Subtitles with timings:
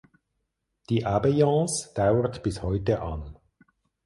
[0.89, 3.37] Die Abeyance dauert bis heute an.